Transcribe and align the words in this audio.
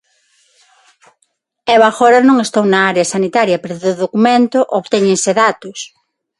Eu 1.75 1.81
agora 1.89 2.19
non 2.27 2.37
estou 2.45 2.65
na 2.69 2.79
área 2.91 3.09
sanitaria, 3.13 3.61
pero 3.63 3.75
do 3.83 3.91
documento 4.03 4.59
obtéñense 4.79 5.31
datos. 5.43 5.79